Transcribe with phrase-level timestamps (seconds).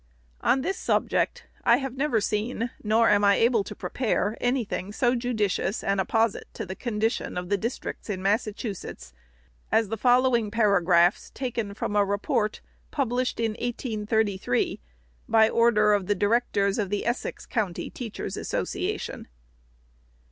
[0.41, 4.91] On this subject, I have never seen, nor am I able to prepare, any thing
[4.91, 9.13] so judicious, and apposite to the con dition of the districts in Massachusetts,
[9.71, 14.79] as the following paragraphs, taken from a Report, published in 1833,"
[15.29, 19.27] by order of the Directors of the Essex County Teachers' Association."